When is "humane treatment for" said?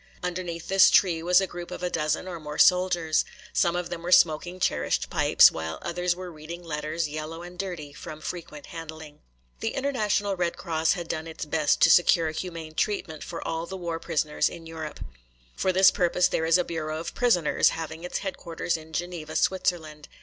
12.31-13.47